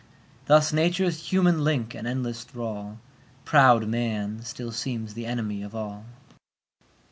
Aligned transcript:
Thus 0.47 0.73
nature's 0.73 1.27
human 1.29 1.63
link 1.63 1.93
and 1.93 2.07
endless 2.07 2.43
thrall, 2.43 2.99
Proud 3.45 3.87
man, 3.87 4.41
still 4.41 4.71
seems 4.71 5.13
the 5.13 5.27
enemy 5.27 5.61
of 5.61 5.75
all. 5.75 6.05